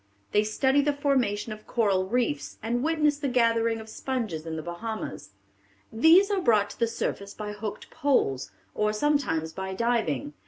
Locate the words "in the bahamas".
4.47-5.29